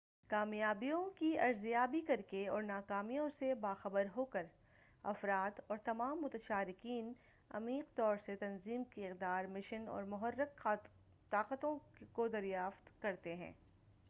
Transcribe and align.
کامیابیوں 0.29 1.09
کی 1.15 1.39
ارزیابی 1.39 1.99
کرکے 2.01 2.47
اور 2.47 2.63
ناکامیوں 2.63 3.27
سے 3.39 3.53
با 3.55 3.73
خبر 3.73 4.05
ہوکر 4.15 4.45
افراد 5.03 5.59
اور 5.67 5.77
تمام 5.77 6.21
متشارکین 6.21 7.13
عمیق 7.51 7.95
طور 7.97 8.15
سے 8.25 8.35
تنظیم 8.35 8.83
کی 8.83 9.05
اقدار 9.07 9.45
مشن 9.45 9.87
اور 9.87 10.03
محرِّک 10.03 10.67
طاقتوں 11.31 11.77
کو 12.13 12.27
دریافت 12.27 13.01
کرتے 13.01 13.35
ہیں 13.35 13.51